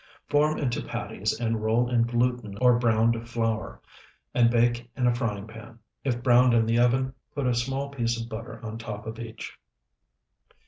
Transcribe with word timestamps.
Form 0.29 0.57
into 0.57 0.81
patties, 0.83 1.39
and 1.39 1.61
roll 1.61 1.87
in 1.87 2.05
gluten 2.07 2.57
or 2.59 2.79
browned 2.79 3.29
flour, 3.29 3.79
and 4.33 4.49
bake 4.49 4.89
in 4.97 5.05
a 5.05 5.13
frying 5.13 5.45
pan. 5.45 5.77
If 6.03 6.23
browned 6.23 6.55
in 6.55 6.65
the 6.65 6.79
oven, 6.79 7.13
put 7.35 7.45
a 7.45 7.53
small 7.53 7.89
piece 7.89 8.19
of 8.19 8.27
butter 8.27 8.59
on 8.65 8.79
top 8.79 9.05
of 9.05 9.19
each. 9.19 9.59